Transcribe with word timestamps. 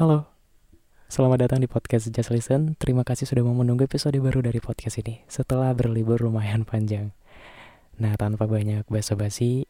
Halo, 0.00 0.24
selamat 1.12 1.44
datang 1.44 1.60
di 1.60 1.68
podcast 1.68 2.08
Just 2.08 2.32
Listen. 2.32 2.72
Terima 2.80 3.04
kasih 3.04 3.28
sudah 3.28 3.44
mau 3.44 3.52
menunggu 3.52 3.84
episode 3.84 4.16
baru 4.16 4.40
dari 4.40 4.56
podcast 4.56 4.96
ini 4.96 5.20
setelah 5.28 5.76
berlibur 5.76 6.16
lumayan 6.24 6.64
panjang. 6.64 7.12
Nah, 8.00 8.16
tanpa 8.16 8.48
banyak 8.48 8.88
basa-basi, 8.88 9.68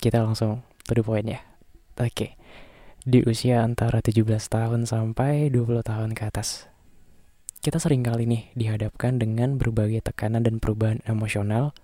kita 0.00 0.24
langsung 0.24 0.64
to 0.88 0.96
the 0.96 1.04
point 1.04 1.28
ya. 1.28 1.44
Oke, 2.00 2.40
di 3.04 3.20
usia 3.28 3.60
antara 3.60 4.00
17 4.00 4.24
tahun 4.48 4.88
sampai 4.88 5.52
20 5.52 5.84
tahun 5.84 6.16
ke 6.16 6.32
atas. 6.32 6.64
Kita 7.60 7.76
sering 7.76 8.00
kali 8.00 8.24
nih 8.24 8.56
dihadapkan 8.56 9.20
dengan 9.20 9.60
berbagai 9.60 10.08
tekanan 10.08 10.40
dan 10.40 10.56
perubahan 10.56 11.04
emosional 11.04 11.76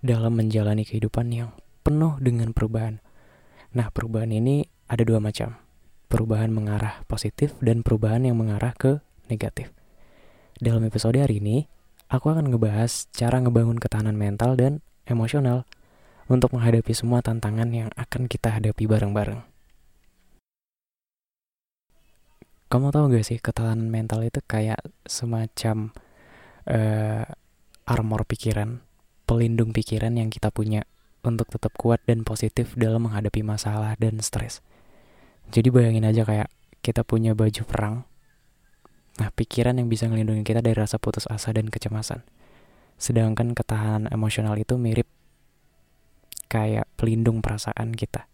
dalam 0.00 0.32
menjalani 0.32 0.88
kehidupan 0.88 1.28
yang 1.28 1.52
penuh 1.84 2.16
dengan 2.24 2.56
perubahan. 2.56 3.04
Nah, 3.76 3.92
perubahan 3.92 4.32
ini 4.32 4.64
ada 4.88 5.04
dua 5.04 5.20
macam 5.20 5.67
perubahan 6.08 6.48
mengarah 6.48 7.04
positif 7.04 7.52
dan 7.60 7.84
perubahan 7.84 8.24
yang 8.24 8.40
mengarah 8.40 8.72
ke 8.72 9.04
negatif. 9.28 9.70
Dalam 10.58 10.82
episode 10.88 11.20
hari 11.20 11.38
ini, 11.38 11.68
aku 12.08 12.32
akan 12.32 12.48
ngebahas 12.50 13.06
cara 13.12 13.38
ngebangun 13.38 13.76
ketahanan 13.78 14.16
mental 14.16 14.56
dan 14.56 14.80
emosional 15.04 15.68
untuk 16.28 16.56
menghadapi 16.56 16.92
semua 16.96 17.20
tantangan 17.20 17.68
yang 17.70 17.88
akan 17.94 18.26
kita 18.26 18.56
hadapi 18.56 18.88
bareng-bareng. 18.88 19.40
Kamu 22.68 22.92
tahu 22.92 23.16
gak 23.16 23.24
sih 23.24 23.40
ketahanan 23.40 23.88
mental 23.88 24.20
itu 24.20 24.44
kayak 24.44 24.80
semacam 25.08 25.88
uh, 26.68 27.24
armor 27.88 28.28
pikiran, 28.28 28.84
pelindung 29.24 29.72
pikiran 29.72 30.12
yang 30.20 30.28
kita 30.28 30.52
punya 30.52 30.84
untuk 31.24 31.48
tetap 31.48 31.72
kuat 31.80 32.04
dan 32.04 32.28
positif 32.28 32.76
dalam 32.76 33.08
menghadapi 33.08 33.40
masalah 33.40 33.96
dan 33.96 34.20
stres. 34.20 34.60
Jadi 35.48 35.72
bayangin 35.72 36.04
aja 36.04 36.28
kayak 36.28 36.52
kita 36.84 37.08
punya 37.08 37.32
baju 37.32 37.62
perang. 37.64 38.04
Nah, 39.18 39.28
pikiran 39.32 39.80
yang 39.80 39.88
bisa 39.88 40.04
ngelindungi 40.06 40.44
kita 40.44 40.60
dari 40.60 40.76
rasa 40.76 41.00
putus 41.00 41.24
asa 41.26 41.50
dan 41.56 41.72
kecemasan. 41.72 42.22
Sedangkan 43.00 43.56
ketahanan 43.56 44.12
emosional 44.12 44.54
itu 44.60 44.76
mirip 44.76 45.08
kayak 46.52 46.84
pelindung 47.00 47.40
perasaan 47.40 47.96
kita. 47.96 48.28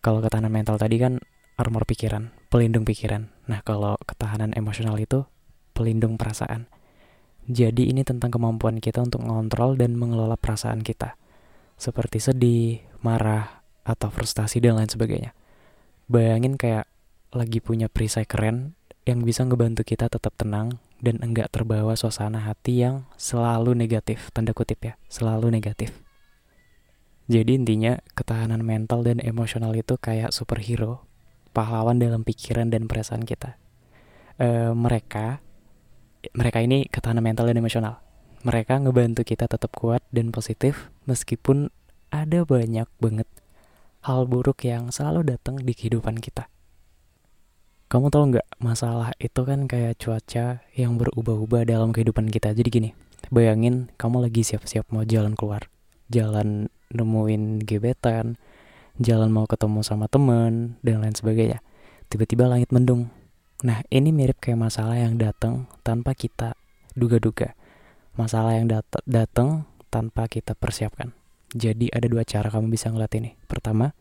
Kalau 0.00 0.22
ketahanan 0.22 0.54
mental 0.54 0.78
tadi 0.78 1.02
kan 1.02 1.18
armor 1.58 1.82
pikiran, 1.82 2.30
pelindung 2.46 2.86
pikiran. 2.86 3.34
Nah, 3.50 3.60
kalau 3.66 3.98
ketahanan 4.06 4.54
emosional 4.54 4.94
itu 5.02 5.26
pelindung 5.74 6.14
perasaan. 6.14 6.70
Jadi 7.44 7.90
ini 7.92 8.06
tentang 8.06 8.32
kemampuan 8.32 8.80
kita 8.80 9.04
untuk 9.04 9.20
mengontrol 9.26 9.76
dan 9.76 9.98
mengelola 9.98 10.38
perasaan 10.40 10.80
kita. 10.80 11.20
Seperti 11.76 12.22
sedih, 12.22 12.80
marah, 13.04 13.66
atau 13.84 14.08
frustasi 14.08 14.64
dan 14.64 14.80
lain 14.80 14.88
sebagainya 14.88 15.36
bayangin 16.10 16.60
kayak 16.60 16.90
lagi 17.34 17.58
punya 17.58 17.90
perisai 17.90 18.28
keren 18.28 18.78
yang 19.04 19.20
bisa 19.20 19.44
ngebantu 19.44 19.84
kita 19.84 20.08
tetap 20.08 20.32
tenang 20.38 20.80
dan 21.04 21.20
enggak 21.20 21.52
terbawa 21.52 21.92
suasana 21.92 22.40
hati 22.40 22.80
yang 22.80 23.04
selalu 23.20 23.76
negatif, 23.76 24.32
tanda 24.32 24.56
kutip 24.56 24.80
ya, 24.80 24.94
selalu 25.12 25.52
negatif. 25.52 25.92
Jadi 27.28 27.56
intinya 27.56 28.00
ketahanan 28.12 28.60
mental 28.64 29.04
dan 29.04 29.20
emosional 29.20 29.72
itu 29.76 29.96
kayak 29.96 30.32
superhero, 30.32 31.04
pahlawan 31.56 32.00
dalam 32.00 32.24
pikiran 32.24 32.68
dan 32.68 32.88
perasaan 32.88 33.24
kita. 33.24 33.56
E, 34.36 34.72
mereka, 34.72 35.40
mereka 36.36 36.60
ini 36.60 36.88
ketahanan 36.88 37.24
mental 37.24 37.48
dan 37.48 37.56
emosional. 37.60 38.00
Mereka 38.44 38.84
ngebantu 38.84 39.24
kita 39.24 39.48
tetap 39.48 39.72
kuat 39.72 40.04
dan 40.12 40.28
positif 40.32 40.92
meskipun 41.08 41.72
ada 42.12 42.44
banyak 42.44 42.88
banget 43.00 43.28
hal 44.04 44.28
buruk 44.28 44.68
yang 44.68 44.92
selalu 44.92 45.24
datang 45.32 45.56
di 45.56 45.72
kehidupan 45.72 46.20
kita. 46.20 46.52
Kamu 47.88 48.12
tahu 48.12 48.36
nggak, 48.36 48.60
masalah 48.60 49.16
itu 49.16 49.40
kan 49.48 49.64
kayak 49.64 49.96
cuaca 49.96 50.60
yang 50.76 51.00
berubah-ubah 51.00 51.64
dalam 51.64 51.88
kehidupan 51.88 52.28
kita. 52.28 52.52
Jadi 52.52 52.68
gini, 52.68 52.90
bayangin 53.32 53.88
kamu 53.96 54.28
lagi 54.28 54.44
siap-siap 54.44 54.92
mau 54.92 55.08
jalan 55.08 55.32
keluar. 55.32 55.72
Jalan 56.12 56.68
nemuin 56.92 57.64
gebetan, 57.64 58.36
jalan 59.00 59.32
mau 59.32 59.48
ketemu 59.48 59.80
sama 59.80 60.04
temen, 60.12 60.76
dan 60.84 61.00
lain 61.00 61.16
sebagainya. 61.16 61.64
Tiba-tiba 62.12 62.44
langit 62.44 62.76
mendung. 62.76 63.08
Nah, 63.64 63.80
ini 63.88 64.12
mirip 64.12 64.36
kayak 64.36 64.60
masalah 64.60 65.00
yang 65.00 65.16
datang 65.16 65.64
tanpa 65.80 66.12
kita 66.12 66.60
duga-duga. 66.92 67.56
Masalah 68.20 68.60
yang 68.60 68.68
dat 68.68 68.84
datang 69.08 69.64
tanpa 69.88 70.28
kita 70.28 70.52
persiapkan. 70.52 71.16
Jadi 71.54 71.86
ada 71.94 72.10
dua 72.10 72.26
cara 72.26 72.50
kamu 72.50 72.66
bisa 72.74 72.90
ngeliat 72.90 73.14
ini. 73.14 73.38
Pertama, 73.46 73.94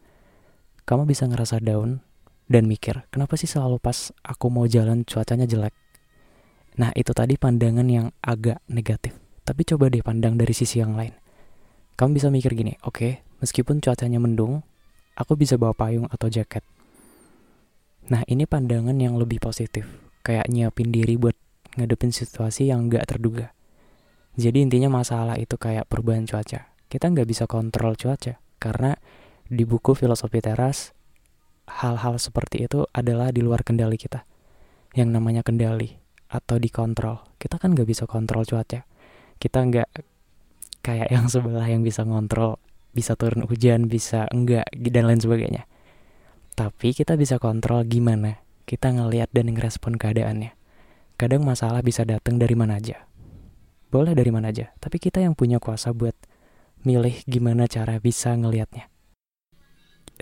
kamu 0.89 1.05
bisa 1.05 1.29
ngerasa 1.29 1.61
down 1.61 2.01
dan 2.49 2.65
mikir, 2.65 3.05
kenapa 3.13 3.37
sih 3.37 3.45
selalu 3.45 3.77
pas 3.77 4.09
aku 4.25 4.49
mau 4.49 4.65
jalan 4.65 5.05
cuacanya 5.05 5.45
jelek? 5.45 5.71
Nah 6.81 6.89
itu 6.97 7.13
tadi 7.13 7.37
pandangan 7.37 7.85
yang 7.85 8.09
agak 8.25 8.57
negatif. 8.65 9.13
Tapi 9.45 9.61
coba 9.69 9.93
deh 9.93 10.01
pandang 10.01 10.33
dari 10.33 10.49
sisi 10.51 10.81
yang 10.81 10.97
lain. 10.97 11.13
Kamu 11.93 12.17
bisa 12.17 12.33
mikir 12.33 12.57
gini, 12.57 12.73
oke, 12.81 12.97
okay, 12.97 13.11
meskipun 13.37 13.77
cuacanya 13.85 14.17
mendung, 14.17 14.65
aku 15.13 15.37
bisa 15.37 15.53
bawa 15.53 15.77
payung 15.77 16.09
atau 16.09 16.25
jaket. 16.33 16.65
Nah 18.09 18.25
ini 18.25 18.49
pandangan 18.49 18.97
yang 18.97 19.13
lebih 19.15 19.37
positif. 19.37 19.85
Kayak 20.25 20.49
nyiapin 20.49 20.89
diri 20.89 21.21
buat 21.21 21.37
ngadepin 21.77 22.09
situasi 22.09 22.73
yang 22.73 22.89
gak 22.89 23.13
terduga. 23.13 23.53
Jadi 24.41 24.65
intinya 24.65 24.89
masalah 24.89 25.37
itu 25.37 25.53
kayak 25.61 25.85
perubahan 25.85 26.25
cuaca 26.25 26.72
kita 26.93 27.09
nggak 27.09 27.25
bisa 27.25 27.49
kontrol 27.49 27.97
cuaca 27.97 28.37
karena 28.61 28.93
di 29.49 29.65
buku 29.65 29.97
filosofi 29.97 30.45
teras 30.45 30.93
hal-hal 31.65 32.21
seperti 32.21 32.69
itu 32.69 32.85
adalah 32.93 33.33
di 33.33 33.41
luar 33.41 33.65
kendali 33.65 33.97
kita. 33.97 34.29
Yang 34.93 35.09
namanya 35.09 35.41
kendali 35.41 35.97
atau 36.29 36.61
dikontrol 36.61 37.25
kita 37.41 37.57
kan 37.57 37.73
nggak 37.73 37.89
bisa 37.89 38.05
kontrol 38.05 38.45
cuaca. 38.45 38.85
Kita 39.41 39.59
nggak 39.65 39.89
kayak 40.85 41.09
yang 41.09 41.25
sebelah 41.33 41.65
yang 41.65 41.81
bisa 41.81 42.05
ngontrol 42.05 42.61
bisa 42.93 43.17
turun 43.17 43.49
hujan 43.49 43.89
bisa 43.89 44.29
enggak 44.29 44.69
dan 44.77 45.09
lain 45.09 45.17
sebagainya. 45.17 45.65
Tapi 46.53 46.93
kita 46.93 47.17
bisa 47.17 47.41
kontrol 47.41 47.89
gimana 47.89 48.45
kita 48.69 48.93
ngelihat 48.93 49.33
dan 49.33 49.49
ngerespon 49.49 49.97
keadaannya. 49.97 50.53
Kadang 51.17 51.41
masalah 51.41 51.81
bisa 51.81 52.05
datang 52.05 52.37
dari 52.37 52.53
mana 52.53 52.77
aja. 52.77 53.09
Boleh 53.89 54.13
dari 54.13 54.29
mana 54.29 54.53
aja 54.53 54.69
tapi 54.77 55.01
kita 55.01 55.25
yang 55.25 55.33
punya 55.33 55.57
kuasa 55.57 55.89
buat 55.89 56.13
milih 56.83 57.23
gimana 57.23 57.65
cara 57.67 57.97
bisa 57.99 58.35
ngelihatnya. 58.35 58.91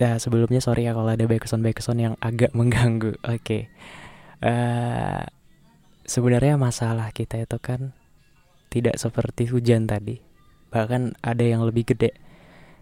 Ya 0.00 0.16
sebelumnya 0.16 0.62
sorry 0.64 0.88
ya 0.88 0.96
kalau 0.96 1.12
ada 1.12 1.26
backsound-backsound 1.28 2.00
yang 2.00 2.14
agak 2.22 2.54
mengganggu. 2.58 3.18
Oke. 3.26 3.38
Okay. 3.42 3.62
Uh, 4.42 4.48
eh, 4.50 5.22
sebenarnya 6.06 6.58
masalah 6.58 7.14
kita 7.14 7.38
itu 7.38 7.58
kan 7.62 7.94
tidak 8.72 8.96
seperti 8.96 9.50
hujan 9.50 9.86
tadi. 9.86 10.22
Bahkan 10.72 11.20
ada 11.20 11.44
yang 11.44 11.62
lebih 11.66 11.92
gede. 11.92 12.16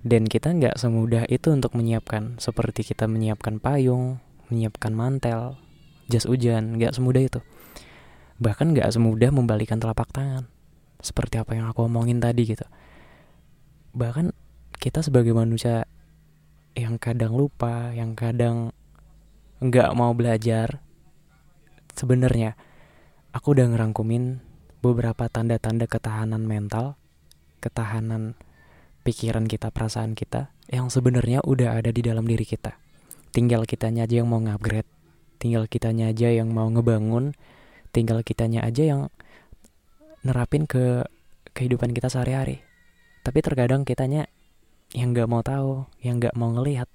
Dan 0.00 0.24
kita 0.24 0.56
nggak 0.56 0.80
semudah 0.80 1.28
itu 1.28 1.52
untuk 1.52 1.76
menyiapkan. 1.76 2.40
Seperti 2.40 2.88
kita 2.88 3.04
menyiapkan 3.04 3.60
payung, 3.60 4.16
menyiapkan 4.48 4.96
mantel, 4.96 5.60
jas 6.08 6.24
hujan, 6.24 6.80
nggak 6.80 6.96
semudah 6.96 7.20
itu. 7.20 7.40
Bahkan 8.40 8.72
nggak 8.72 8.88
semudah 8.96 9.28
membalikan 9.28 9.76
telapak 9.76 10.08
tangan. 10.08 10.48
Seperti 11.04 11.36
apa 11.36 11.52
yang 11.52 11.68
aku 11.68 11.84
omongin 11.84 12.16
tadi 12.16 12.48
gitu 12.48 12.64
bahkan 13.92 14.32
kita 14.80 15.04
sebagai 15.04 15.34
manusia 15.34 15.84
yang 16.78 16.96
kadang 16.96 17.34
lupa 17.34 17.90
yang 17.92 18.14
kadang 18.14 18.70
nggak 19.60 19.90
mau 19.92 20.14
belajar 20.16 20.80
sebenarnya 21.92 22.56
aku 23.34 23.52
udah 23.58 23.66
ngerangkumin 23.68 24.40
beberapa 24.80 25.28
tanda-tanda 25.28 25.84
ketahanan 25.84 26.46
mental 26.46 26.96
ketahanan 27.60 28.38
pikiran 29.04 29.44
kita 29.44 29.68
perasaan 29.68 30.16
kita 30.16 30.54
yang 30.70 30.88
sebenarnya 30.88 31.44
udah 31.44 31.76
ada 31.76 31.90
di 31.92 32.00
dalam 32.00 32.24
diri 32.24 32.46
kita. 32.46 32.78
Tinggal 33.34 33.68
kitanya 33.68 34.08
aja 34.08 34.22
yang 34.22 34.30
mau 34.30 34.40
ngupgrade 34.40 34.88
tinggal 35.40 35.64
kitanya 35.64 36.12
aja 36.12 36.28
yang 36.28 36.52
mau 36.52 36.68
ngebangun 36.68 37.32
tinggal 37.96 38.20
kitanya 38.20 38.60
aja 38.62 38.84
yang 38.84 39.00
nerapin 40.20 40.68
ke 40.68 41.08
kehidupan 41.56 41.96
kita 41.96 42.12
sehari-hari 42.12 42.60
tapi 43.20 43.44
terkadang 43.44 43.84
kitanya 43.84 44.26
yang 44.96 45.14
nggak 45.14 45.28
mau 45.30 45.42
tahu 45.44 45.86
yang 46.02 46.18
nggak 46.18 46.34
mau 46.34 46.50
ngelihat. 46.50 46.88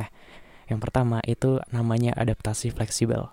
Nah 0.00 0.08
yang 0.70 0.80
pertama 0.80 1.20
itu 1.28 1.60
namanya 1.68 2.16
adaptasi 2.16 2.72
fleksibel. 2.72 3.28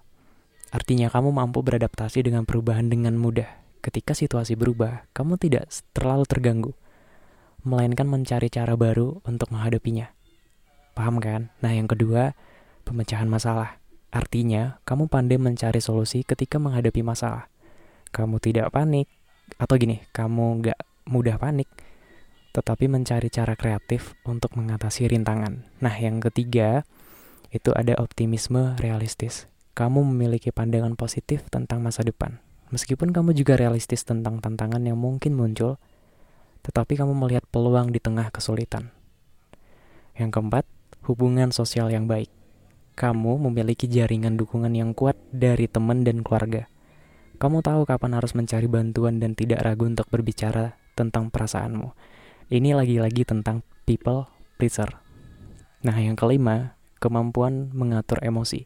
Artinya 0.69 1.10
kamu 1.10 1.34
mampu 1.34 1.66
beradaptasi 1.66 2.22
dengan 2.22 2.46
perubahan 2.46 2.92
dengan 2.92 3.18
mudah. 3.18 3.48
Ketika 3.80 4.12
situasi 4.12 4.60
berubah 4.60 5.07
kamu 5.16 5.40
tidak 5.40 5.72
terlalu 5.96 6.28
terganggu. 6.28 6.74
Melainkan 7.63 8.07
mencari 8.07 8.48
cara 8.48 8.75
baru 8.75 9.19
untuk 9.24 9.51
menghadapinya. 9.51 10.12
Paham 10.96 11.19
kan? 11.19 11.51
Nah 11.63 11.72
yang 11.72 11.88
kedua 11.88 12.36
pemecahan 12.84 13.28
masalah. 13.28 13.80
Artinya 14.10 14.81
kamu 14.84 15.07
pandai 15.07 15.38
mencari 15.38 15.80
solusi 15.80 16.25
ketika 16.25 16.57
menghadapi 16.57 17.06
masalah. 17.06 17.48
Kamu 18.10 18.42
tidak 18.42 18.74
panik 18.74 19.06
atau 19.57 19.75
gini 19.81 20.01
kamu 20.13 20.62
nggak 20.62 20.80
mudah 21.10 21.42
panik 21.42 21.66
tetapi 22.50 22.90
mencari 22.90 23.30
cara 23.30 23.54
kreatif 23.54 24.18
untuk 24.25 24.57
mengatasi 24.57 25.06
rintangan. 25.06 25.69
Nah, 25.81 25.94
yang 25.94 26.18
ketiga 26.18 26.81
itu 27.54 27.69
ada 27.74 27.98
optimisme 28.01 28.78
realistis. 28.81 29.46
Kamu 29.78 30.01
memiliki 30.01 30.50
pandangan 30.50 30.98
positif 30.98 31.46
tentang 31.48 31.86
masa 31.86 32.01
depan. 32.01 32.42
Meskipun 32.69 33.13
kamu 33.13 33.34
juga 33.34 33.57
realistis 33.57 34.06
tentang 34.06 34.42
tantangan 34.42 34.81
yang 34.81 34.98
mungkin 34.98 35.34
muncul, 35.34 35.81
tetapi 36.66 36.98
kamu 37.00 37.18
melihat 37.18 37.46
peluang 37.50 37.90
di 37.90 37.98
tengah 38.01 38.30
kesulitan. 38.30 38.94
Yang 40.18 40.30
keempat, 40.38 40.66
hubungan 41.07 41.50
sosial 41.50 41.90
yang 41.90 42.06
baik. 42.06 42.30
Kamu 43.00 43.40
memiliki 43.40 43.88
jaringan 43.88 44.36
dukungan 44.36 44.75
yang 44.75 44.92
kuat 44.92 45.16
dari 45.31 45.72
teman 45.72 46.04
dan 46.04 46.22
keluarga. 46.22 46.68
Kamu 47.40 47.63
tahu 47.63 47.88
kapan 47.88 48.19
harus 48.19 48.36
mencari 48.36 48.68
bantuan 48.68 49.24
dan 49.24 49.31
tidak 49.31 49.63
ragu 49.63 49.88
untuk 49.88 50.12
berbicara 50.12 50.75
tentang 51.00 51.31
perasaanmu 51.31 52.19
ini 52.50 52.74
lagi-lagi 52.74 53.22
tentang 53.30 53.62
people 53.86 54.25
pleaser. 54.57 54.90
Nah, 55.86 55.94
yang 55.96 56.18
kelima, 56.18 56.74
kemampuan 56.98 57.69
mengatur 57.72 58.18
emosi. 58.25 58.66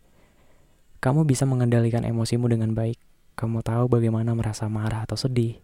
Kamu 1.04 1.28
bisa 1.28 1.44
mengendalikan 1.44 2.08
emosimu 2.08 2.48
dengan 2.48 2.72
baik. 2.72 2.96
Kamu 3.36 3.60
tahu 3.60 3.92
bagaimana 3.92 4.32
merasa 4.32 4.72
marah 4.72 5.04
atau 5.04 5.20
sedih. 5.20 5.60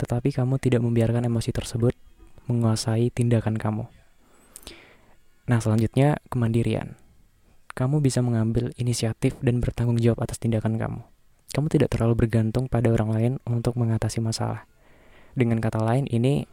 Tetapi 0.00 0.32
kamu 0.32 0.56
tidak 0.56 0.80
membiarkan 0.80 1.28
emosi 1.28 1.52
tersebut 1.52 1.92
menguasai 2.48 3.12
tindakan 3.12 3.60
kamu. 3.60 3.84
Nah, 5.52 5.58
selanjutnya 5.60 6.16
kemandirian. 6.32 6.96
Kamu 7.76 8.00
bisa 8.00 8.24
mengambil 8.24 8.72
inisiatif 8.80 9.36
dan 9.44 9.60
bertanggung 9.60 10.00
jawab 10.00 10.24
atas 10.24 10.40
tindakan 10.40 10.80
kamu. 10.80 11.04
Kamu 11.52 11.66
tidak 11.68 11.92
terlalu 11.92 12.24
bergantung 12.24 12.72
pada 12.72 12.88
orang 12.88 13.10
lain 13.12 13.32
untuk 13.44 13.76
mengatasi 13.76 14.24
masalah. 14.24 14.64
Dengan 15.36 15.60
kata 15.60 15.84
lain, 15.84 16.08
ini 16.08 16.48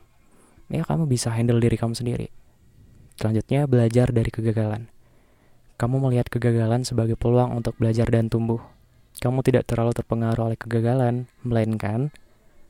ya 0.69 0.86
kamu 0.86 1.10
bisa 1.10 1.33
handle 1.33 1.60
diri 1.60 1.75
kamu 1.75 1.98
sendiri. 1.98 2.30
Selanjutnya, 3.19 3.68
belajar 3.68 4.16
dari 4.16 4.31
kegagalan. 4.31 4.88
Kamu 5.75 6.00
melihat 6.00 6.31
kegagalan 6.31 6.88
sebagai 6.88 7.19
peluang 7.19 7.60
untuk 7.60 7.75
belajar 7.75 8.07
dan 8.07 8.31
tumbuh. 8.31 8.63
Kamu 9.19 9.44
tidak 9.44 9.68
terlalu 9.68 9.92
terpengaruh 9.92 10.54
oleh 10.54 10.57
kegagalan, 10.60 11.27
melainkan 11.44 12.16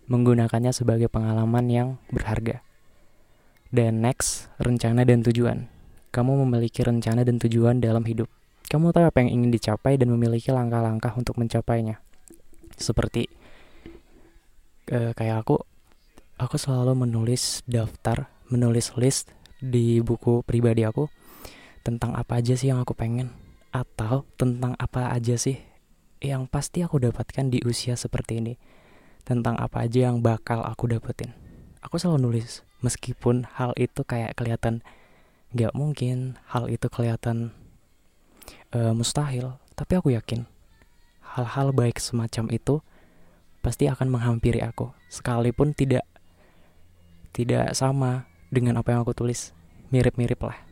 menggunakannya 0.10 0.74
sebagai 0.74 1.06
pengalaman 1.06 1.66
yang 1.70 1.88
berharga. 2.10 2.66
Dan 3.70 4.02
next, 4.02 4.50
rencana 4.58 5.06
dan 5.06 5.22
tujuan. 5.22 5.70
Kamu 6.10 6.42
memiliki 6.42 6.82
rencana 6.82 7.22
dan 7.22 7.38
tujuan 7.38 7.78
dalam 7.78 8.02
hidup. 8.10 8.26
Kamu 8.66 8.90
tahu 8.90 9.06
apa 9.06 9.22
yang 9.22 9.42
ingin 9.42 9.54
dicapai 9.54 10.02
dan 10.02 10.10
memiliki 10.10 10.50
langkah-langkah 10.50 11.14
untuk 11.14 11.38
mencapainya. 11.38 12.02
Seperti 12.74 13.30
uh, 14.90 15.14
kayak 15.14 15.46
aku 15.46 15.62
aku 16.40 16.56
selalu 16.56 17.06
menulis 17.06 17.62
daftar, 17.68 18.32
menulis 18.48 18.96
list 18.96 19.36
di 19.60 20.00
buku 20.00 20.42
pribadi 20.48 20.88
aku 20.88 21.12
tentang 21.84 22.16
apa 22.16 22.40
aja 22.40 22.56
sih 22.56 22.72
yang 22.72 22.80
aku 22.80 22.96
pengen 22.96 23.36
atau 23.76 24.24
tentang 24.40 24.74
apa 24.80 25.12
aja 25.12 25.36
sih 25.36 25.60
yang 26.24 26.48
pasti 26.48 26.82
aku 26.82 26.98
dapatkan 26.98 27.52
di 27.52 27.60
usia 27.68 28.00
seperti 28.00 28.40
ini. 28.40 28.56
Tentang 29.28 29.60
apa 29.60 29.86
aja 29.86 30.10
yang 30.10 30.24
bakal 30.26 30.64
aku 30.64 30.90
dapetin. 30.90 31.36
Aku 31.86 32.00
selalu 32.02 32.32
nulis 32.32 32.66
meskipun 32.82 33.46
hal 33.60 33.76
itu 33.76 34.02
kayak 34.02 34.34
kelihatan 34.34 34.82
gak 35.54 35.76
mungkin, 35.76 36.40
hal 36.50 36.66
itu 36.72 36.88
kelihatan 36.90 37.54
uh, 38.74 38.96
mustahil, 38.96 39.60
tapi 39.76 40.00
aku 40.00 40.16
yakin 40.16 40.48
hal-hal 41.36 41.70
baik 41.76 42.02
semacam 42.02 42.50
itu 42.50 42.82
pasti 43.62 43.86
akan 43.86 44.08
menghampiri 44.10 44.64
aku 44.66 44.90
sekalipun 45.12 45.78
tidak 45.78 46.08
tidak 47.34 47.74
sama 47.78 48.26
dengan 48.50 48.82
apa 48.82 48.94
yang 48.94 49.06
aku 49.06 49.14
tulis. 49.14 49.54
Mirip-mirip 49.94 50.42
lah. 50.42 50.58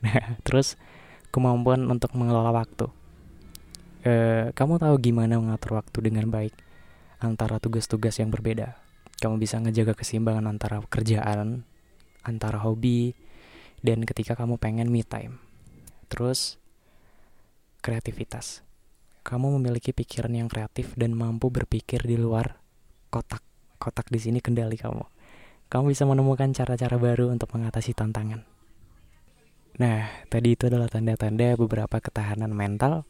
Nah 0.00 0.40
terus 0.48 0.80
kemampuan 1.28 1.84
untuk 1.84 2.16
mengelola 2.16 2.48
waktu. 2.56 2.88
E, 4.00 4.12
kamu 4.56 4.80
tahu 4.80 4.96
gimana 4.96 5.36
mengatur 5.36 5.76
waktu 5.76 6.08
dengan 6.08 6.32
baik 6.32 6.56
antara 7.20 7.60
tugas-tugas 7.60 8.16
yang 8.16 8.32
berbeda? 8.32 8.80
Kamu 9.20 9.36
bisa 9.36 9.60
ngejaga 9.60 9.92
keseimbangan 9.92 10.48
antara 10.48 10.80
pekerjaan 10.80 11.68
antara 12.24 12.64
hobi 12.64 13.12
dan 13.84 14.08
ketika 14.08 14.32
kamu 14.32 14.56
pengen 14.56 14.88
me 14.88 15.04
time. 15.04 15.36
Terus 16.08 16.56
kreativitas. 17.84 18.64
Kamu 19.20 19.52
memiliki 19.60 19.92
pikiran 19.92 20.32
yang 20.32 20.48
kreatif 20.48 20.96
dan 20.96 21.12
mampu 21.12 21.52
berpikir 21.52 22.00
di 22.08 22.16
luar 22.16 22.56
kotak. 23.12 23.44
Kotak 23.76 24.08
di 24.08 24.16
sini 24.16 24.40
kendali 24.40 24.80
kamu 24.80 25.19
kamu 25.70 25.94
bisa 25.94 26.02
menemukan 26.02 26.50
cara-cara 26.50 26.98
baru 26.98 27.30
untuk 27.30 27.54
mengatasi 27.54 27.94
tantangan. 27.94 28.42
Nah, 29.78 30.10
tadi 30.26 30.58
itu 30.58 30.66
adalah 30.66 30.90
tanda-tanda 30.90 31.54
beberapa 31.54 32.02
ketahanan 32.02 32.50
mental, 32.50 33.06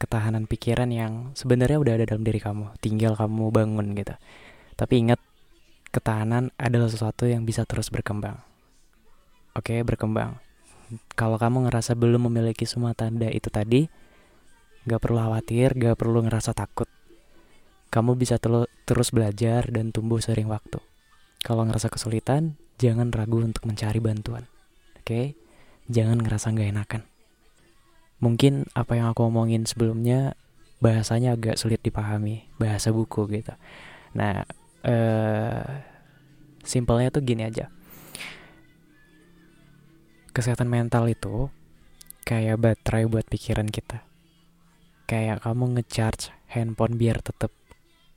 ketahanan 0.00 0.48
pikiran 0.48 0.88
yang 0.88 1.36
sebenarnya 1.36 1.76
udah 1.76 1.92
ada 2.00 2.04
dalam 2.08 2.24
diri 2.24 2.40
kamu, 2.40 2.80
tinggal 2.80 3.12
kamu 3.14 3.52
bangun 3.52 3.92
gitu. 3.92 4.16
Tapi 4.74 5.04
ingat, 5.04 5.20
ketahanan 5.92 6.48
adalah 6.56 6.88
sesuatu 6.88 7.28
yang 7.28 7.44
bisa 7.44 7.68
terus 7.68 7.92
berkembang. 7.92 8.40
Oke, 9.52 9.76
berkembang. 9.84 10.40
Kalau 11.12 11.36
kamu 11.36 11.68
ngerasa 11.68 11.92
belum 11.92 12.32
memiliki 12.32 12.64
semua 12.64 12.96
tanda 12.96 13.28
itu 13.28 13.52
tadi, 13.52 13.84
gak 14.88 15.00
perlu 15.00 15.20
khawatir, 15.20 15.76
gak 15.76 16.00
perlu 16.00 16.24
ngerasa 16.24 16.56
takut. 16.56 16.88
Kamu 17.92 18.16
bisa 18.18 18.40
terus 18.40 19.08
belajar 19.12 19.68
dan 19.70 19.94
tumbuh 19.94 20.18
sering 20.24 20.48
waktu. 20.50 20.82
Kalau 21.46 21.62
ngerasa 21.62 21.94
kesulitan, 21.94 22.58
jangan 22.74 23.14
ragu 23.14 23.38
untuk 23.38 23.70
mencari 23.70 24.02
bantuan. 24.02 24.50
Oke? 24.98 25.06
Okay? 25.06 25.26
Jangan 25.86 26.18
ngerasa 26.18 26.50
nggak 26.50 26.70
enakan. 26.74 27.02
Mungkin 28.18 28.66
apa 28.74 28.98
yang 28.98 29.14
aku 29.14 29.30
omongin 29.30 29.62
sebelumnya 29.62 30.34
bahasanya 30.82 31.38
agak 31.38 31.54
sulit 31.54 31.78
dipahami, 31.86 32.50
bahasa 32.58 32.90
buku 32.90 33.30
gitu. 33.30 33.54
Nah, 34.18 34.42
eh 34.82 35.62
simpelnya 36.66 37.14
tuh 37.14 37.22
gini 37.22 37.46
aja. 37.46 37.70
Kesehatan 40.34 40.66
mental 40.66 41.06
itu 41.06 41.46
kayak 42.26 42.58
baterai 42.58 43.06
buat 43.06 43.22
pikiran 43.30 43.70
kita. 43.70 44.02
Kayak 45.06 45.46
kamu 45.46 45.78
ngecharge 45.78 46.34
handphone 46.50 46.98
biar 46.98 47.22
tetap 47.22 47.54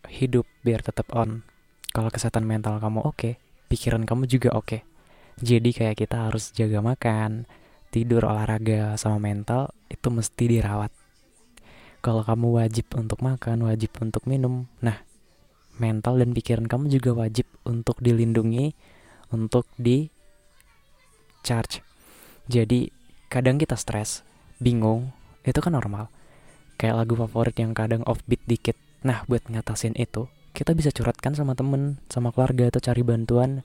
hidup, 0.10 0.50
biar 0.66 0.82
tetap 0.82 1.14
on 1.14 1.46
kalau 1.90 2.10
kesehatan 2.14 2.46
mental 2.46 2.78
kamu 2.78 3.02
oke 3.02 3.16
okay, 3.18 3.34
pikiran 3.70 4.06
kamu 4.06 4.30
juga 4.30 4.54
oke. 4.54 4.66
Okay. 4.66 4.82
jadi 5.40 5.70
kayak 5.72 5.96
kita 5.98 6.30
harus 6.30 6.52
jaga 6.52 6.84
makan 6.84 7.48
tidur 7.90 8.28
olahraga 8.28 8.94
sama 9.00 9.18
mental 9.18 9.74
itu 9.90 10.08
mesti 10.14 10.46
dirawat. 10.46 10.94
Kalau 12.00 12.24
kamu 12.24 12.64
wajib 12.64 12.88
untuk 12.96 13.20
makan 13.20 13.68
wajib 13.68 13.92
untuk 14.00 14.24
minum 14.30 14.70
nah 14.80 15.04
mental 15.80 16.20
dan 16.20 16.32
pikiran 16.36 16.68
kamu 16.68 16.92
juga 16.92 17.16
wajib 17.26 17.48
untuk 17.66 17.98
dilindungi 18.04 18.76
untuk 19.32 19.66
di 19.80 20.12
charge. 21.42 21.82
Jadi 22.50 22.92
kadang 23.32 23.58
kita 23.58 23.80
stres 23.80 24.22
bingung 24.62 25.12
itu 25.48 25.60
kan 25.64 25.74
normal. 25.74 26.12
Kayak 26.80 27.04
lagu 27.04 27.20
favorit 27.20 27.56
yang 27.60 27.76
kadang 27.76 28.04
offbeat 28.08 28.44
dikit. 28.48 28.76
Nah 29.04 29.24
buat 29.28 29.48
ngatasin 29.48 29.96
itu 29.96 30.28
kita 30.60 30.76
bisa 30.76 30.92
curhatkan 30.92 31.32
sama 31.40 31.56
temen, 31.56 32.04
sama 32.12 32.36
keluarga 32.36 32.68
atau 32.68 32.84
cari 32.84 33.00
bantuan 33.00 33.64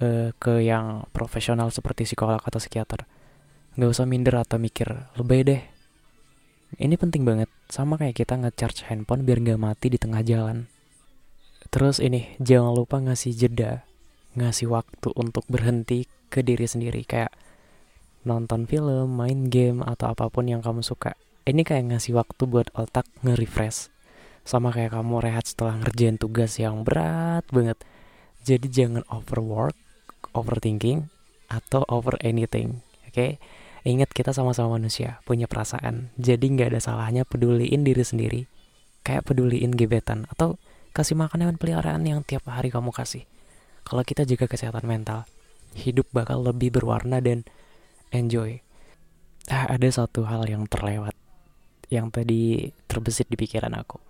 uh, 0.00 0.32
ke 0.40 0.64
yang 0.64 1.04
profesional 1.12 1.68
seperti 1.68 2.08
psikolog 2.08 2.40
atau 2.40 2.56
psikiater. 2.56 3.04
Nggak 3.76 3.90
usah 3.92 4.08
minder 4.08 4.40
atau 4.40 4.56
mikir 4.56 4.88
lebih 5.20 5.40
deh. 5.44 5.60
Ini 6.80 6.96
penting 6.96 7.28
banget 7.28 7.52
sama 7.68 8.00
kayak 8.00 8.16
kita 8.16 8.40
ngecharge 8.40 8.88
handphone 8.88 9.28
biar 9.28 9.44
nggak 9.44 9.60
mati 9.60 9.92
di 9.92 10.00
tengah 10.00 10.24
jalan. 10.24 10.64
Terus 11.68 12.00
ini 12.00 12.32
jangan 12.40 12.72
lupa 12.72 13.04
ngasih 13.04 13.36
jeda 13.36 13.84
ngasih 14.34 14.66
waktu 14.66 15.14
untuk 15.14 15.46
berhenti 15.46 16.10
ke 16.26 16.42
diri 16.42 16.66
sendiri 16.66 17.06
kayak 17.06 17.30
nonton 18.26 18.66
film 18.66 19.14
main 19.14 19.46
game 19.46 19.78
atau 19.86 20.10
apa 20.10 20.26
pun 20.32 20.50
yang 20.50 20.64
kamu 20.64 20.82
suka. 20.82 21.14
Ini 21.44 21.62
kayak 21.62 21.94
ngasih 21.94 22.16
waktu 22.16 22.42
buat 22.48 22.72
otak 22.74 23.06
nge-refresh 23.22 23.93
sama 24.44 24.70
kayak 24.70 24.92
kamu 24.92 25.24
rehat 25.24 25.48
setelah 25.48 25.80
ngerjain 25.80 26.20
tugas 26.20 26.60
yang 26.60 26.84
berat 26.84 27.44
banget 27.48 27.80
jadi 28.44 28.66
jangan 28.68 29.04
overwork 29.08 29.76
overthinking 30.36 31.08
atau 31.48 31.82
over 31.88 32.16
anything 32.20 32.84
oke 33.08 33.12
okay? 33.12 33.30
Ingat 33.84 34.16
kita 34.16 34.32
sama-sama 34.32 34.80
manusia, 34.80 35.20
punya 35.28 35.44
perasaan. 35.44 36.08
Jadi 36.16 36.56
nggak 36.56 36.72
ada 36.72 36.80
salahnya 36.80 37.28
peduliin 37.28 37.84
diri 37.84 38.00
sendiri. 38.00 38.40
Kayak 39.04 39.28
peduliin 39.28 39.76
gebetan 39.76 40.24
atau 40.32 40.56
kasih 40.96 41.20
makan 41.20 41.44
hewan 41.44 41.60
peliharaan 41.60 42.00
yang 42.08 42.24
tiap 42.24 42.48
hari 42.48 42.72
kamu 42.72 42.96
kasih. 42.96 43.28
Kalau 43.84 44.00
kita 44.00 44.24
jaga 44.24 44.48
kesehatan 44.48 44.88
mental, 44.88 45.28
hidup 45.76 46.08
bakal 46.16 46.40
lebih 46.40 46.72
berwarna 46.72 47.20
dan 47.20 47.44
enjoy. 48.08 48.64
Ah, 49.52 49.68
ada 49.68 49.84
satu 49.92 50.24
hal 50.24 50.48
yang 50.48 50.64
terlewat 50.64 51.12
yang 51.92 52.08
tadi 52.08 52.72
terbesit 52.88 53.28
di 53.28 53.36
pikiran 53.36 53.76
aku. 53.76 54.00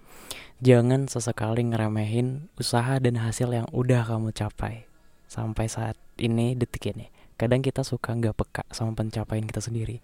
Jangan 0.65 1.11
sesekali 1.11 1.67
ngeremehin 1.67 2.49
usaha 2.57 2.97
dan 3.03 3.21
hasil 3.21 3.53
yang 3.53 3.69
udah 3.75 4.07
kamu 4.07 4.33
capai. 4.33 4.89
Sampai 5.29 5.67
saat 5.67 5.99
ini 6.17 6.55
detik 6.55 6.95
ini 6.95 7.11
kadang 7.35 7.61
kita 7.61 7.83
suka 7.83 8.15
nggak 8.15 8.39
peka 8.39 8.65
sama 8.71 8.95
pencapaian 8.95 9.45
kita 9.45 9.59
sendiri. 9.59 9.99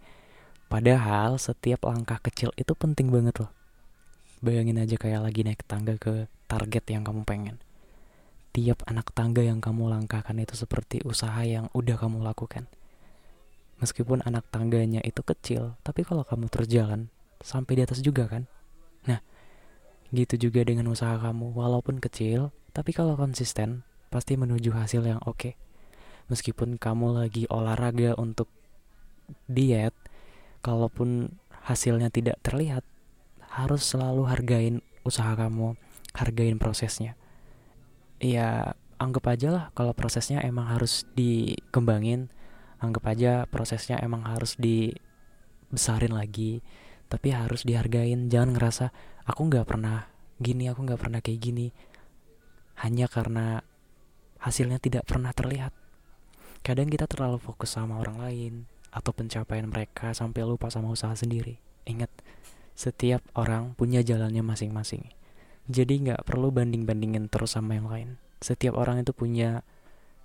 Padahal 0.67 1.39
setiap 1.39 1.87
langkah 1.87 2.19
kecil 2.23 2.55
itu 2.59 2.75
penting 2.75 3.11
banget 3.11 3.43
loh. 3.43 3.51
Bayangin 4.43 4.79
aja 4.83 4.95
kayak 4.99 5.27
lagi 5.27 5.43
naik 5.43 5.63
tangga 5.67 5.99
ke 5.99 6.31
target 6.47 6.85
yang 6.91 7.03
kamu 7.07 7.23
pengen. 7.27 7.57
Tiap 8.51 8.83
anak 8.91 9.15
tangga 9.15 9.47
yang 9.47 9.63
kamu 9.63 9.87
langkahkan 9.87 10.35
itu 10.39 10.59
seperti 10.59 11.03
usaha 11.07 11.39
yang 11.47 11.71
udah 11.71 11.95
kamu 11.95 12.23
lakukan. 12.23 12.67
Meskipun 13.79 14.27
anak 14.27 14.45
tangganya 14.51 15.01
itu 15.07 15.23
kecil 15.23 15.79
tapi 15.87 16.03
kalau 16.03 16.27
kamu 16.27 16.51
terus 16.51 16.67
jalan 16.67 17.09
sampai 17.41 17.79
di 17.79 17.83
atas 17.87 18.03
juga 18.03 18.27
kan? 18.27 18.51
Nah 19.07 19.23
gitu 20.11 20.51
juga 20.51 20.67
dengan 20.67 20.91
usaha 20.91 21.17
kamu 21.19 21.55
walaupun 21.55 22.03
kecil 22.03 22.51
tapi 22.75 22.91
kalau 22.95 23.15
konsisten 23.15 23.87
pasti 24.11 24.35
menuju 24.35 24.75
hasil 24.75 25.07
yang 25.07 25.23
oke. 25.23 25.39
Okay 25.39 25.55
meskipun 26.31 26.79
kamu 26.79 27.27
lagi 27.27 27.45
olahraga 27.51 28.15
untuk 28.15 28.47
diet 29.51 29.93
kalaupun 30.63 31.35
hasilnya 31.67 32.09
tidak 32.15 32.39
terlihat 32.41 32.87
harus 33.51 33.83
selalu 33.83 34.31
hargain 34.31 34.79
usaha 35.03 35.35
kamu 35.35 35.75
hargain 36.15 36.57
prosesnya. 36.63 37.19
Ya 38.23 38.79
anggap 39.03 39.27
aja 39.27 39.49
lah 39.51 39.65
kalau 39.75 39.91
prosesnya 39.91 40.39
emang 40.47 40.71
harus 40.71 41.03
dikembangin 41.19 42.31
anggap 42.79 43.11
aja 43.13 43.45
prosesnya 43.51 43.99
emang 44.01 44.25
harus 44.25 44.55
dibesarin 44.57 46.15
lagi 46.15 46.63
tapi 47.11 47.35
harus 47.35 47.67
dihargain 47.67 48.31
jangan 48.31 48.55
ngerasa 48.55 48.87
aku 49.27 49.51
nggak 49.51 49.67
pernah 49.67 50.07
gini 50.39 50.71
aku 50.71 50.87
nggak 50.87 51.01
pernah 51.03 51.19
kayak 51.19 51.41
gini 51.43 51.67
hanya 52.81 53.11
karena 53.11 53.61
hasilnya 54.41 54.81
tidak 54.81 55.05
pernah 55.05 55.35
terlihat 55.35 55.75
Kadang 56.61 56.93
kita 56.93 57.09
terlalu 57.09 57.41
fokus 57.41 57.73
sama 57.73 57.97
orang 57.97 58.21
lain 58.21 58.55
atau 58.93 59.17
pencapaian 59.17 59.65
mereka 59.65 60.13
sampai 60.13 60.45
lupa 60.45 60.69
sama 60.69 60.93
usaha 60.93 61.17
sendiri. 61.17 61.57
Ingat, 61.89 62.13
setiap 62.77 63.25
orang 63.33 63.73
punya 63.81 64.05
jalannya 64.05 64.45
masing-masing. 64.45 65.09
Jadi 65.73 66.05
nggak 66.05 66.29
perlu 66.29 66.53
banding-bandingin 66.53 67.33
terus 67.33 67.57
sama 67.57 67.81
yang 67.81 67.89
lain. 67.89 68.21
Setiap 68.45 68.77
orang 68.77 69.01
itu 69.01 69.17
punya 69.17 69.65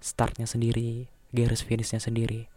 startnya 0.04 0.44
sendiri, 0.44 1.08
garis 1.32 1.64
finishnya 1.64 2.04
sendiri. 2.04 2.52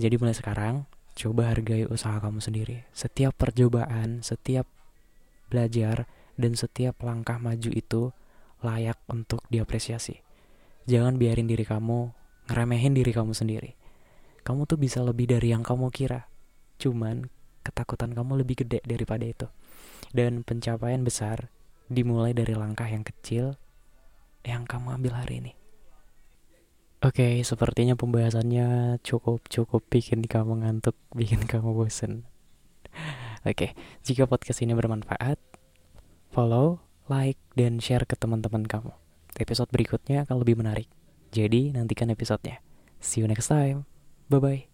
Jadi 0.00 0.16
mulai 0.16 0.32
sekarang, 0.32 0.88
coba 1.14 1.54
hargai 1.54 1.86
usaha 1.86 2.18
kamu 2.18 2.42
sendiri. 2.42 2.76
Setiap 2.90 3.38
percobaan, 3.38 4.20
setiap 4.20 4.66
belajar, 5.48 6.10
dan 6.34 6.58
setiap 6.58 6.98
langkah 7.06 7.38
maju 7.38 7.70
itu 7.70 8.10
layak 8.60 8.98
untuk 9.06 9.46
diapresiasi. 9.48 10.18
Jangan 10.84 11.16
biarin 11.16 11.46
diri 11.46 11.62
kamu 11.62 12.10
ngeremehin 12.50 12.92
diri 12.92 13.12
kamu 13.14 13.32
sendiri. 13.32 13.78
Kamu 14.44 14.68
tuh 14.68 14.76
bisa 14.76 15.00
lebih 15.00 15.30
dari 15.30 15.54
yang 15.54 15.64
kamu 15.64 15.88
kira. 15.88 16.28
Cuman 16.76 17.30
ketakutan 17.64 18.12
kamu 18.12 18.44
lebih 18.44 18.66
gede 18.66 18.84
daripada 18.84 19.24
itu. 19.24 19.46
Dan 20.12 20.44
pencapaian 20.44 21.00
besar 21.00 21.48
dimulai 21.88 22.36
dari 22.36 22.52
langkah 22.52 22.84
yang 22.84 23.06
kecil 23.06 23.56
yang 24.44 24.68
kamu 24.68 25.00
ambil 25.00 25.16
hari 25.16 25.40
ini. 25.40 25.63
Oke, 27.04 27.20
okay, 27.20 27.34
sepertinya 27.44 28.00
pembahasannya 28.00 28.96
cukup 29.04 29.44
cukup 29.52 29.84
bikin 29.92 30.24
kamu 30.24 30.64
ngantuk, 30.64 30.96
bikin 31.18 31.44
kamu 31.44 31.76
bosen. 31.76 32.24
Oke, 33.44 33.52
okay, 33.52 33.70
jika 34.08 34.24
podcast 34.24 34.64
ini 34.64 34.72
bermanfaat, 34.72 35.36
follow, 36.32 36.80
like, 37.12 37.36
dan 37.60 37.76
share 37.76 38.08
ke 38.08 38.16
teman-teman 38.16 38.64
kamu. 38.64 38.96
Episode 39.36 39.68
berikutnya 39.68 40.24
akan 40.24 40.40
lebih 40.40 40.56
menarik. 40.56 40.88
Jadi 41.28 41.76
nantikan 41.76 42.08
episodenya. 42.08 42.64
See 43.04 43.20
you 43.20 43.28
next 43.28 43.52
time. 43.52 43.84
Bye-bye. 44.32 44.73